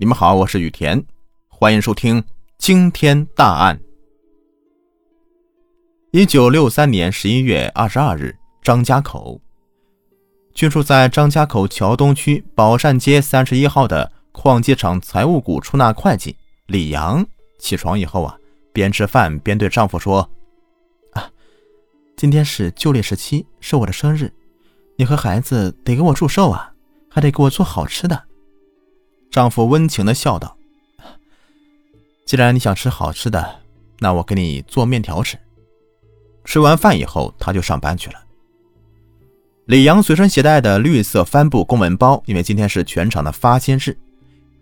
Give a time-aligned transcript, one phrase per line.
[0.00, 1.04] 你们好，我是雨田，
[1.46, 2.24] 欢迎收听
[2.56, 3.78] 惊天大案。
[6.10, 9.38] 一九六三年十一月二十二日，张家口，
[10.54, 17.22] 居住在张家口桥东区宝善街三十一号的矿机厂财务股出纳会计李阳，
[17.58, 18.34] 起床以后啊，
[18.72, 20.26] 边吃饭边对丈夫说
[21.12, 21.30] ：“啊，
[22.16, 24.32] 今天是旧历十七，是我的生日，
[24.96, 26.72] 你和孩子得给我祝寿啊，
[27.10, 28.28] 还得给我做好吃的。”
[29.40, 30.54] 丈夫温情的笑道
[32.28, 33.62] ：“既然你想吃好吃的，
[33.98, 35.38] 那我给你做面条吃。”
[36.44, 38.22] 吃完饭以后，他就上班去了。
[39.64, 43.96] 李阳随身携带的绿色帆布公文包，因为今天是全场的发薪日，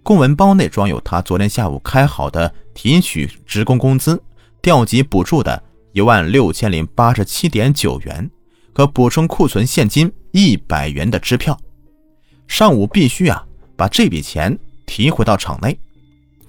[0.04, 4.22] 公文包内装有他昨天下午开好的提取职工工资、
[4.62, 5.60] 调集补助的
[5.90, 8.30] 一万六千零八十七点九元
[8.72, 11.58] 和补充库存现金一百元的支票。
[12.46, 13.44] 上午必须啊。
[13.78, 14.58] 把这笔钱
[14.88, 15.78] 提回到厂内，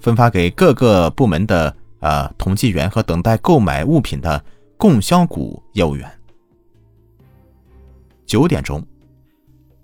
[0.00, 4.42] 分发给各个部门的呃统计员和等待购买物品的
[4.78, 6.10] 供销股业务员。
[8.26, 8.84] 九点钟，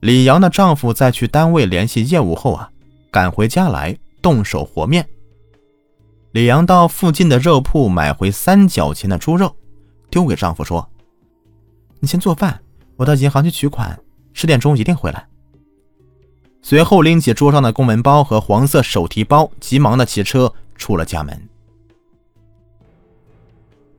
[0.00, 2.70] 李阳的丈夫在去单位联系业务后啊，
[3.10, 5.06] 赶回家来动手和面。
[6.32, 9.54] 李阳到附近的肉铺买回三角钱的猪肉，
[10.10, 10.88] 丢给丈夫说
[12.00, 12.60] ：“你先做饭，
[12.96, 13.98] 我到银行去取款，
[14.32, 15.26] 十点钟一定回来。”
[16.68, 21.40] 随后拎起桌上的公文包和黄色手提包，急忙的骑车出了家门。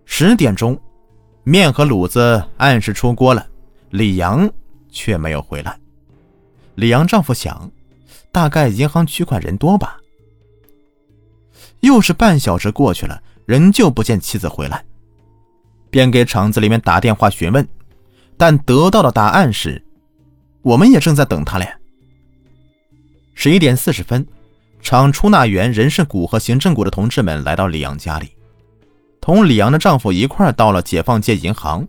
[0.03, 0.77] 十点钟，
[1.45, 3.47] 面和卤子按时出锅了，
[3.91, 4.51] 李阳
[4.91, 5.79] 却没有回来。
[6.75, 7.71] 李阳丈夫想，
[8.33, 9.95] 大概银行取款人多吧。
[11.79, 14.83] 又是半小时过去了，仍旧不见妻子回来，
[15.89, 17.65] 便给厂子里面打电话询问，
[18.35, 19.81] 但得到的答案是：
[20.63, 21.76] 我们也正在等他嘞。
[23.39, 24.25] 十一点四十分，
[24.81, 28.31] 厂出纳员、人事股和行政股的同志们来到李阳家里，
[29.21, 31.87] 同李阳的丈夫一块到了解放街银行，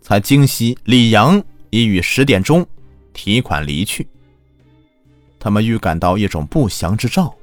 [0.00, 2.66] 才惊悉李阳已于十点钟
[3.12, 4.08] 提款离去。
[5.38, 7.34] 他们预感到一种不祥之兆，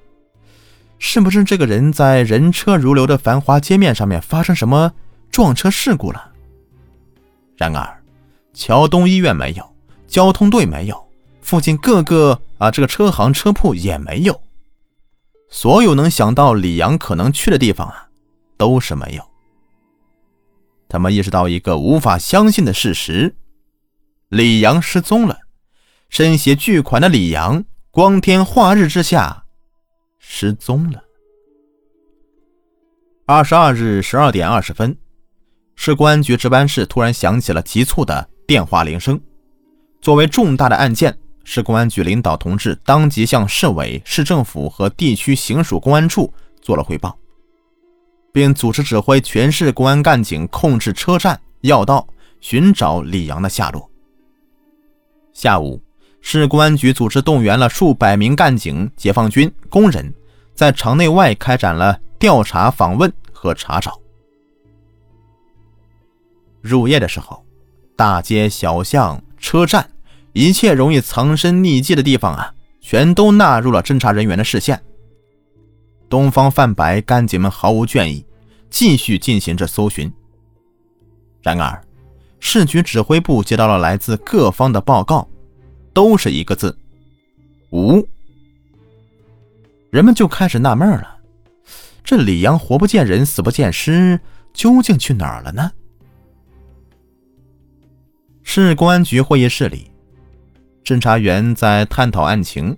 [0.98, 4.92] 是不是这个人在人车如流的繁华街面上面发生什么
[5.30, 6.32] 撞车事故了？
[7.56, 8.04] 然而，
[8.56, 9.76] 桥东医院没有，
[10.08, 11.08] 交通队没有，
[11.44, 12.42] 附近各个。
[12.64, 14.42] 啊，这个车行车铺也没有，
[15.50, 18.08] 所有能想到李阳可能去的地方啊，
[18.56, 19.24] 都是没有。
[20.88, 23.36] 他们意识到一个无法相信的事实：
[24.30, 25.40] 李阳失踪了。
[26.08, 29.44] 身携巨款的李阳，光天化日之下
[30.18, 31.04] 失踪了。
[33.26, 34.96] 二十二日十二点二十分，
[35.76, 39.20] 市公安局值班室突然响起了急促的电话铃声。
[40.00, 41.18] 作为重大的案件。
[41.44, 47.18] 市公安局领导同志当即向市委、市政府和地区行署公安处做了汇报，
[48.32, 52.08] 并组织指挥全市公安干警控制车站、要道，
[52.40, 53.90] 寻找李阳的下落。
[55.34, 55.82] 下午，
[56.22, 60.14] 市公安局组织动员了数百名干警、解放军、工人，
[60.56, 64.00] 在厂内外开展了调查、访问和查找。
[66.62, 67.46] 入夜的时候，
[67.98, 69.90] 大街小巷、车站。
[70.34, 74.82] 一切容易藏身匿迹的地方啊，全都纳入了侦查人员的视线。
[76.10, 78.26] 东方泛白干警们毫无倦意，
[78.70, 80.12] 继续进行着搜寻。
[81.42, 81.82] 然而，
[82.40, 85.28] 市局指挥部接到了来自各方的报告，
[85.94, 86.76] 都是一个字：
[87.72, 88.06] 无。
[89.92, 91.18] 人们就开始纳闷了：
[92.04, 94.20] 这李阳活不见人，死不见尸，
[94.52, 95.72] 究竟去哪儿了呢？
[98.42, 99.93] 市公安局会议室里。
[100.84, 102.78] 侦查员在探讨案情，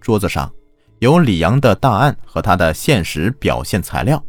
[0.00, 0.52] 桌子上
[0.98, 4.22] 有李阳的档案和他的现实表现材料、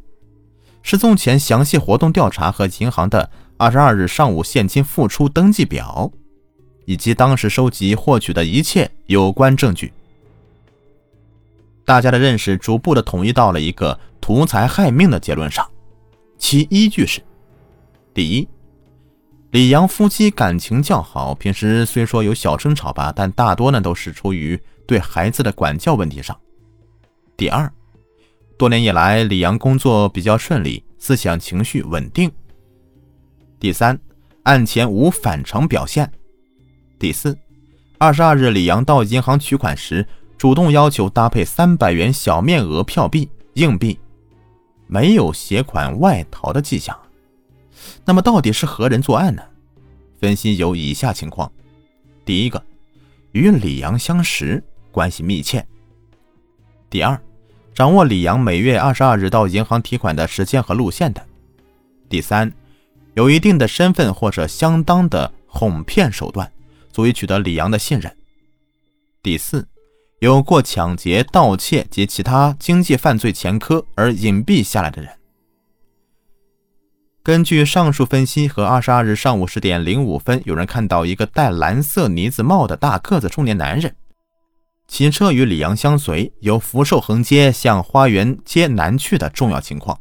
[0.84, 6.12] 失踪前详细活动调查和银行的二十二日上午现金付出登记表，
[6.86, 9.92] 以及当时收集获取的一切有关证据。
[11.84, 15.68] 大家的认识逐步的统一到了一个图财害命的结论上，
[16.38, 17.22] 其依据是：
[18.14, 18.48] 第一。
[19.52, 26.38] 李阳夫妻感情较好，平时虽说有小争吵吧，但大多呢都是出于对孩子的管教问题上。
[27.38, 27.72] 第二，
[28.58, 32.30] 多年以来李阳工作比较顺利，思想情绪稳定。
[33.58, 33.98] 第三，
[34.44, 36.12] 案前无反常表现。
[37.00, 37.38] 第四，
[37.98, 40.06] 二十二日李阳到银行取款时，
[40.38, 43.98] 主动要求搭配三百元小面额票币、硬币，
[44.88, 46.94] 没有携款外逃的迹象。
[48.06, 49.44] 那么到底是何人作案呢？
[50.20, 51.52] 分析有以下情况：
[52.26, 52.64] 第一个，
[53.34, 55.62] 与李阳相识，关系密切；
[56.90, 57.20] 第二，
[57.76, 61.22] 掌握李阳每月二十二日到银行提款的时间和路线的；
[62.10, 62.52] 第三，
[63.14, 66.52] 有一定的身份或者相当的哄骗手段，
[66.92, 68.12] 足以取得李阳的信任；
[69.22, 69.68] 第四，
[70.20, 75.12] 有过抢劫、盗窃及其他经济犯罪前科而隐蔽下来的人。
[77.28, 83.94] 根据上述分析和二十二日上午十点零五分，有人看到一个戴蓝色呢子帽的大个子中年男人。
[84.88, 90.00] 骑车与李阳相随，由福寿横街向花园街南去的重要情况，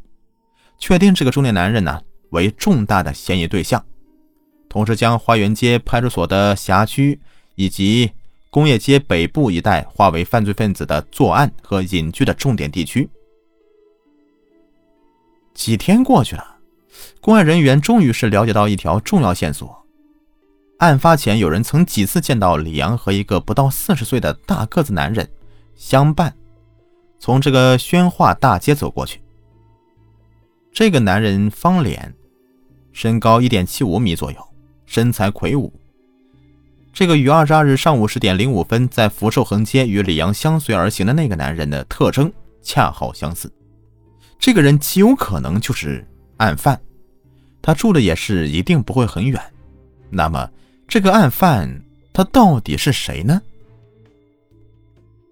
[0.78, 2.00] 确定这个中年男人呢
[2.30, 3.84] 为重大的嫌疑对象，
[4.68, 7.18] 同时将花园街派出所的辖区
[7.56, 8.12] 以及
[8.50, 13.10] 工业街北部一带划为犯罪分子的作案和隐居的重点地区。
[15.54, 16.55] 几天过去了，
[17.20, 19.84] 公安人员终于是了解到一条重要线索。
[20.78, 25.26] 案发前，有人曾几次见到李阳和一个不到四十岁的大个子男人
[25.74, 26.34] 相伴，
[27.18, 29.20] 从这个宣化大街走过去。
[30.72, 32.14] 这个男人方脸，
[32.92, 34.38] 身高一点七五米左右，
[34.84, 35.72] 身材魁梧。
[36.92, 42.32] 这个与二十二日上午十点零五分在福寿横街与李阳相随而行的那个男人的特征
[42.62, 43.52] 恰好相似。
[44.38, 46.06] 这个人极有可能就是
[46.36, 46.78] 案犯，
[47.66, 49.38] 他住的也是一定不会很远。
[50.08, 50.48] 那么。
[50.88, 51.82] 这个案犯
[52.12, 53.42] 他到底是谁呢？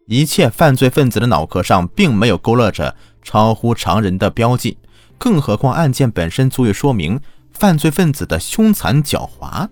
[0.08, 4.76] 一切犯罪分子的脑壳上并没有勾勒着超乎常人的标记，
[5.16, 7.20] 更何况案件本身足以说明
[7.52, 9.69] 犯罪分子的凶残狡猾。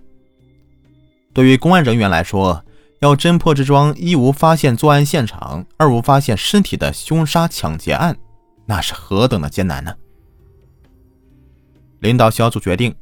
[1.33, 2.63] 对于公安人员来说，
[3.01, 8.15] 要侦破这桩一无发现作案现场，二无发现尸体的凶杀抢劫案，
[8.65, 9.93] 那是何等的艰难呢？
[12.03, 12.93] 领导小组决定。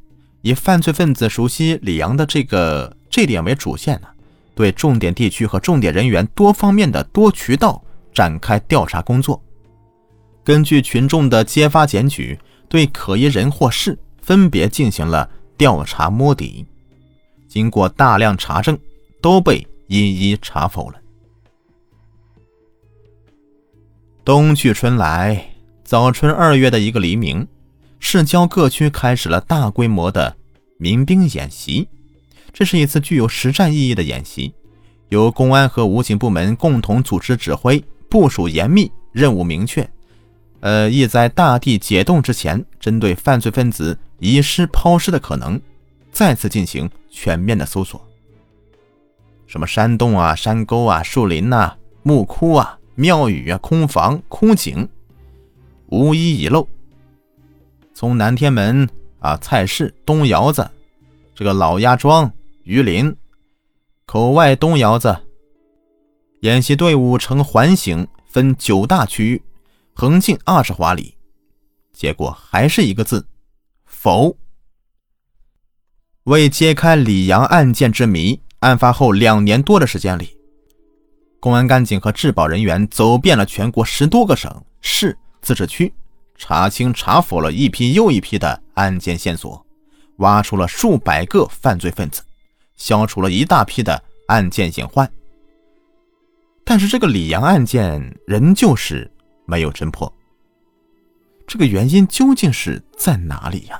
[0.44, 4.07] 以犯罪分子熟悉李阳的这个这点为主线呢，
[4.56, 9.39] 对重点地区和重点人员多方面的多渠道展开调查工作。
[10.44, 16.65] 根据群众的揭发检举，对可疑人或事分别进行了调查摸底。
[17.48, 18.75] 经过大量查证，
[19.21, 21.00] 都被一一查否了。
[24.25, 25.53] 冬去春来，
[25.83, 27.48] 早春二月的一个黎明。
[28.03, 30.36] 市郊各区开始了大规模的
[30.77, 31.88] 民兵演习，
[32.51, 34.53] 这是一次具有实战意义的演习，
[35.09, 39.88] 由公安和武警部门共同组织指挥，部署严密，任务明确。
[40.62, 45.62] 呃，意在大地解冻之前，针对犯罪分子遗失抛尸的可能，
[46.12, 48.03] 再次进行全面的搜索。
[49.45, 54.89] 什么山洞啊、山沟啊、树林呐、墓窟啊、庙宇啊、空房、空井，
[55.88, 56.68] 无一遗漏。
[58.01, 58.89] 从南天门
[59.19, 60.68] 啊、菜市、东窑子、
[61.36, 62.33] 这个老鸭庄、
[62.63, 63.15] 榆林、
[64.07, 65.15] 口外东窑子，
[66.39, 69.44] 演习队伍呈环形，分九大区域，
[69.94, 71.15] 横进二十华里。
[71.94, 73.24] 结果还是一个字：
[73.86, 74.36] 否。
[76.24, 80.36] 为揭开李阳案件之谜，案发后两年多的时间里，
[81.39, 84.51] 公安干警和质保人员走遍了全国十多个省
[84.81, 85.94] 市自治区。
[86.41, 89.63] 查清查否了一批又一批的案件线索，
[90.17, 92.23] 挖出了数百个犯罪分子，
[92.75, 95.07] 消除了一大批的案件隐患。
[96.65, 99.09] 但是这个李阳案件仍旧是
[99.45, 100.11] 没有侦破，
[101.45, 103.79] 这个原因究竟是在哪里呀？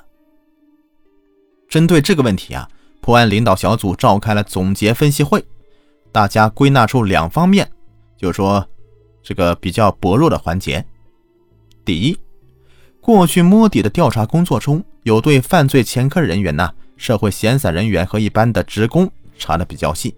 [1.68, 2.70] 针对这个问题啊，
[3.02, 5.44] 破案领导小组召开了总结分析会，
[6.12, 7.68] 大家归纳出两方面，
[8.16, 8.64] 就是说
[9.24, 10.86] 这个比较薄弱的环节，
[11.84, 12.16] 第一。
[13.02, 20.16] 过去摸底的调查工作中有对犯罪前科人员呢、社会闲散人员和一般的职工查的比较细，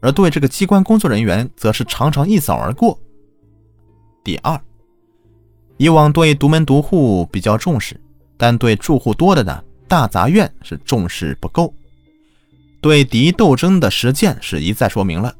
[0.00, 2.98] 而对这个机关工作人员则是常常一扫而过。
[4.22, 4.60] 第二，
[5.78, 7.98] 以往对独门独户比较重视，
[8.36, 11.72] 但对住户多的呢大杂院是重视不够。
[12.82, 15.34] 对敌斗争的实践是一再说明了，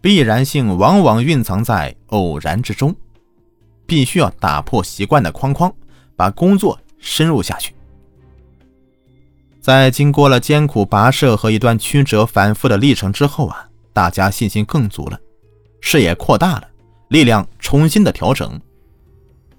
[0.00, 2.92] 必然性往往蕴藏在偶然之中，
[3.86, 5.72] 必须要打破习惯的框框。
[6.22, 7.74] 把工作深入下去，
[9.60, 15.18] 在经过了艰苦跋涉和一段曲折反复的历程之后啊，大家信心更足了，
[15.80, 16.68] 视野扩大了，
[17.08, 18.60] 力量重新的调整，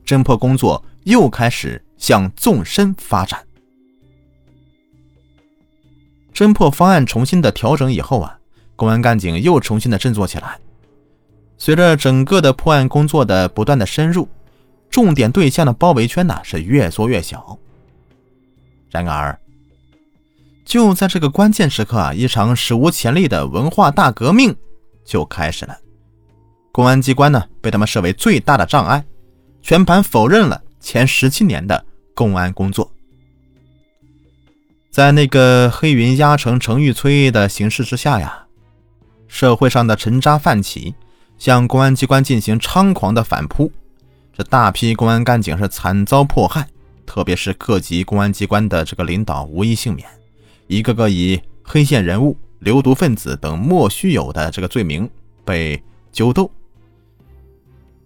[0.06, 3.46] 侦破工作又开始向纵深发展。
[6.34, 8.40] 侦破方案重新的调整以后啊，
[8.78, 10.58] 公安干警又重新的振作起来。
[11.58, 14.30] 随着整个的破案工作的不断的深入。
[14.94, 17.58] 重点对象的包围圈呢是越缩越小。
[18.92, 19.36] 然而，
[20.64, 24.56] 就在这个关键时刻啊，一场史无前例的文化大革命
[25.04, 25.76] 就开始了。
[26.72, 29.04] 公安机关呢被他们视为最大的障碍，
[29.64, 31.84] 全盘否认了前十七年的
[32.14, 32.92] 公安工作。
[34.92, 38.46] 在那个黑云压城城欲摧的形势之下呀，
[39.28, 40.94] 社会上的沉渣泛起，
[41.40, 43.72] 向公安机关进行猖狂的反扑，
[44.36, 46.68] 这大批公安干警是惨遭迫害，
[47.06, 50.10] 特别是各级公安机关的这个领导无一幸免，
[50.66, 55.08] 一个个以黑线人物、流毒分子等莫须有的这个罪名
[55.46, 56.50] 被揪斗。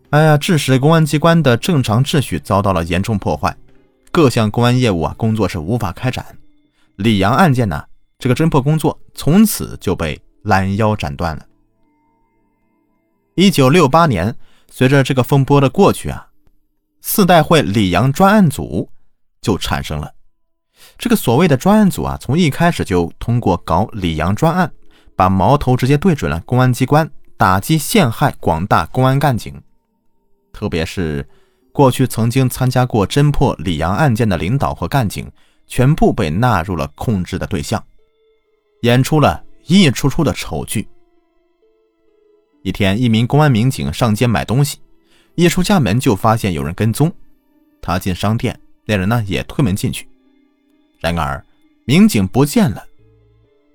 [0.10, 3.56] 哎呀，致使公安机关的正常秩序遭到了严重破坏，
[4.12, 6.26] 各项公安业务啊工作是无法开展。
[6.98, 7.86] 李阳案件呢，
[8.20, 11.46] 这个侦破工作从此就被拦腰斩断了。
[13.36, 14.36] 一九六八年，
[14.70, 16.28] 随着这个风波的过去啊，
[17.02, 18.90] 四代会李阳专案组
[19.42, 20.14] 就产生了。
[20.98, 24.72] 这个所谓的专案组啊，从一开始就通过搞李阳专案，
[25.16, 29.60] 把矛头直接对准了公安机关，打击陷害广大公安干警。
[30.54, 31.28] 特别是
[31.72, 35.32] 过去曾经参加过侦破李阳案件的领导和干警，
[35.66, 37.84] 全部被纳入了控制的对象，
[38.82, 40.88] 演出了一出出的丑剧。
[42.68, 44.80] 一天，一名公安民警上街买东西，
[45.36, 47.10] 一出家门就发现有人跟踪，
[47.82, 50.06] 他进商店，那人呢也推门进去，
[51.00, 51.42] 然而
[51.86, 52.84] 民警不见了，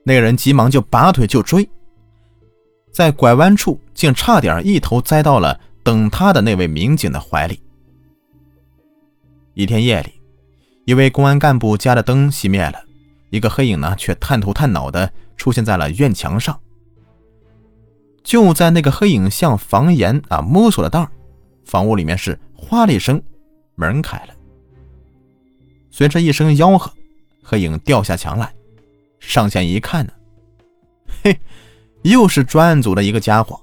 [0.04, 1.66] 那个人急忙就拔腿就追，
[2.92, 5.58] 在拐弯处竟差点一头栽到了。
[5.82, 7.60] 等他的那位民警的怀里。
[9.54, 10.12] 一天夜里，
[10.84, 12.84] 一位公安干部家的灯熄灭了，
[13.30, 16.60] 一个黑影呢却探头探脑的出现在了院墙上。
[18.22, 21.10] 就在那个黑影向房檐啊摸索的当
[21.64, 23.22] 房屋里面是哗的一声，
[23.74, 24.34] 门开了。
[25.90, 26.92] 随着一声吆喝，
[27.42, 28.52] 黑影掉下墙来，
[29.18, 30.12] 上前一看呢，
[31.22, 31.38] 嘿，
[32.02, 33.60] 又是专案组的一个家伙。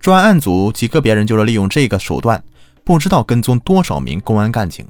[0.00, 2.42] 专案组几个别人就是利用这个手段，
[2.82, 4.84] 不知道跟踪多少名公安干警，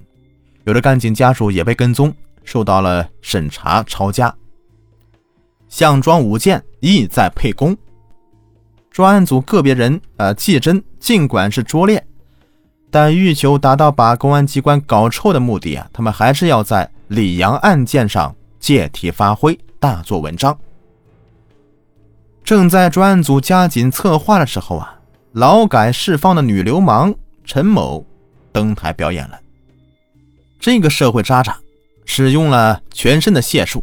[0.64, 2.14] 有的干警家属也被跟踪，
[2.44, 4.34] 受到了审查抄家。
[5.68, 7.76] 项庄舞剑，意在沛公。
[8.92, 12.06] 专案组个别人呃技侦尽管是拙劣，
[12.90, 20.56] 但欲求达到把公安机关搞臭的目的啊，他们还是要在李阳案件上借题发挥，大做文章。
[22.44, 24.98] 正在专案组加紧策划的时候啊。
[25.32, 28.04] 劳改释放的女流氓陈某
[28.52, 29.40] 登台表演了。
[30.60, 31.56] 这个社会渣渣
[32.04, 33.82] 使用了全身的解数，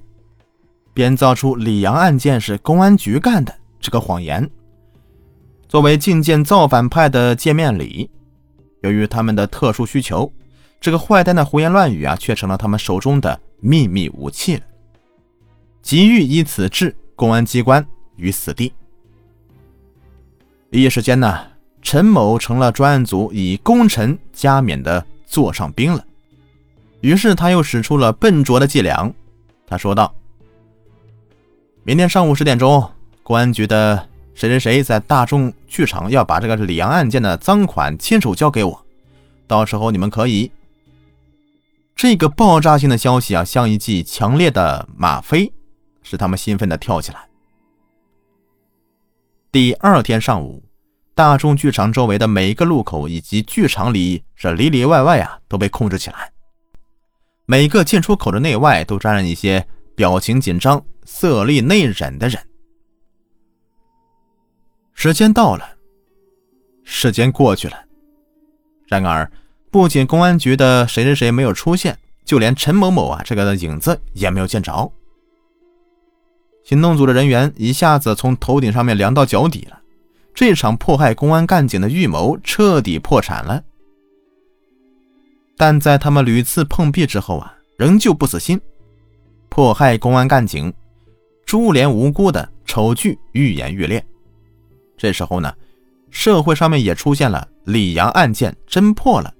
[0.93, 3.51] 编造出李阳案件是公安局干的
[3.81, 4.47] 这个谎言，
[5.69, 8.09] 作为觐见造反派的见面礼。
[8.81, 10.33] 由于他们的特殊需求，
[10.81, 14.63] 这个坏蛋的胡言乱语啊，却成了他们手中的秘密武器了。
[15.83, 17.85] 急欲以此置公安机关
[18.15, 18.73] 于死地。
[20.71, 21.45] 一时间呢，
[21.83, 26.03] 陈某成了专案组以功臣加冕的座上宾了。
[27.01, 29.13] 于是他又使出了笨拙的伎俩。
[29.67, 30.11] 他说道
[31.85, 32.89] ：“明天上午十点钟，
[33.21, 34.08] 公安局的
[34.39, 38.85] 谁谁谁在大众剧场要把这个李阳案件的赃款亲手交给我，
[39.45, 40.49] 到时候你们可以。”
[41.93, 45.51] 这个爆炸性的消息啊，像一剂强烈的吗啡，
[46.03, 47.19] 使他们兴奋的跳起来。
[49.51, 50.63] 第二天上午，
[51.13, 56.31] 大众剧场周围的每一个路口以及剧场里这里里外外啊都被控制起来。
[57.45, 59.67] 每个进出口的内外都站着一些
[59.97, 62.41] 表情紧张、色厉内荏的人。
[65.01, 65.65] 时间到了，
[66.83, 67.85] 时间过去了，
[68.85, 69.31] 然而
[69.71, 74.91] 不仅公安局的谁谁谁没有出现，就连陈某某啊这个的影子也没有见着。
[76.65, 79.79] 行动组的人员一下子从头顶上面凉到脚底了，
[80.33, 83.63] 这场迫害公安干警的预谋彻底破产了。
[85.55, 88.59] 但在他们屡次碰壁之后啊，仍旧不死心，
[89.47, 90.73] 迫害公安干警、
[91.45, 94.05] 株连无辜的丑剧愈演愈烈。
[94.99, 95.51] 这时候呢，
[96.11, 99.33] 社会上面也出现了李阳案件侦破了，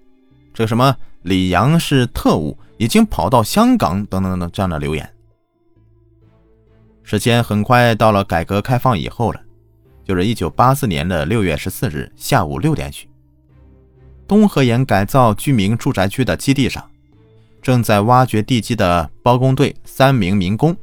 [0.54, 5.08] 这个什么李阳是特务，已经跑到香港等等等这样的留言。
[7.04, 9.42] 时间很快到了改革开放以后了，
[10.06, 13.10] 就是一九八四年的六月十四日下午六点许，
[14.25, 16.89] 东河沿改造居民住宅区的基地上，
[17.62, 20.74] 正在挖掘地基的包工队三名民工，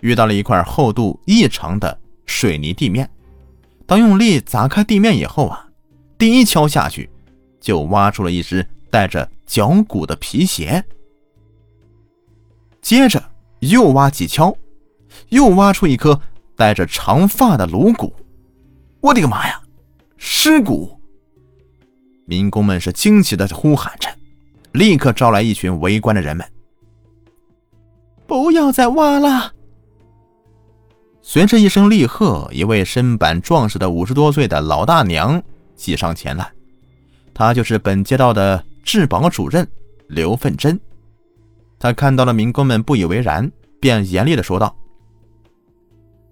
[0.00, 3.06] 遇到了一块厚度异常的水泥地面。
[3.92, 5.68] 当用力砸开地面以后啊，
[6.16, 7.10] 第一敲下去，
[7.60, 10.82] 就挖出了一只带着脚骨的皮鞋。
[12.80, 13.22] 接着
[13.60, 14.56] 又挖几锹。
[15.28, 16.18] 又挖出一颗
[16.56, 18.10] 带着长发的颅骨，
[19.02, 19.60] 我的个妈呀！
[20.16, 20.98] 尸骨！
[22.24, 24.08] 民工们是惊奇的呼喊着，
[24.72, 26.50] 立刻招来一群围观的人们。
[28.26, 29.52] 不要再挖了！
[31.24, 35.40] 随着一声厉喝，一位身板壮实的五十多岁的老大娘
[35.76, 36.52] 挤上前来，
[37.32, 39.66] 她就是本街道的治保主任
[40.08, 40.78] 刘凤珍。
[41.78, 43.50] 她看到了民工们不以为然，
[43.80, 44.76] 便严厉的说道：“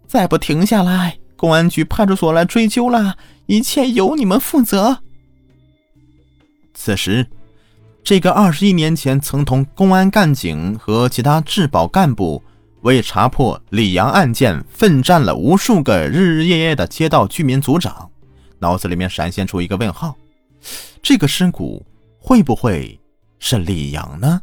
[0.08, 3.16] 再不停下来，公安局派出所来追究了，
[3.46, 4.98] 一切由你们负责。”
[6.74, 7.26] 此时，
[8.02, 12.42] 这个二十一年前曾同公安干警和其他治保干部
[12.82, 18.10] 为查破李阳案件奋战了无数个日日夜夜的街道居民组长，
[18.58, 20.16] 脑子里面闪现出一个问号：
[21.02, 21.84] 这个尸骨
[22.18, 22.98] 会不会
[23.38, 24.40] 是李阳呢？